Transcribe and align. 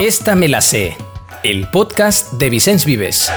Esta 0.00 0.34
me 0.34 0.48
la 0.48 0.62
sé, 0.62 0.96
el 1.42 1.68
podcast 1.68 2.32
de 2.32 2.48
Vicens 2.48 2.86
Vives. 2.86 3.30